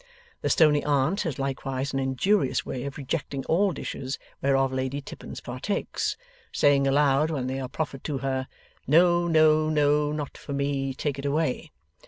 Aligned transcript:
The 0.41 0.49
stoney 0.49 0.83
aunt 0.83 1.21
has 1.21 1.37
likewise 1.37 1.93
an 1.93 1.99
injurious 1.99 2.65
way 2.65 2.85
of 2.85 2.97
rejecting 2.97 3.45
all 3.45 3.71
dishes 3.71 4.17
whereof 4.41 4.73
Lady 4.73 4.99
Tippins 4.99 5.41
partakes: 5.41 6.17
saying 6.51 6.87
aloud 6.87 7.29
when 7.29 7.45
they 7.45 7.59
are 7.59 7.69
proffered 7.69 8.03
to 8.05 8.17
her, 8.17 8.47
'No, 8.87 9.27
no, 9.27 9.69
no, 9.69 10.11
not 10.11 10.39
for 10.39 10.53
me. 10.53 10.95
Take 10.95 11.19
it 11.19 11.25
away! 11.25 11.71